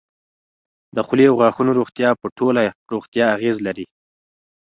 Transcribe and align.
د 0.95 0.97
خولې 1.07 1.25
او 1.29 1.35
غاښونو 1.41 1.71
روغتیا 1.79 2.09
په 2.21 2.27
ټوله 2.37 2.61
روغتیا 2.93 3.25
اغېز 3.35 3.57
لري. 3.67 3.85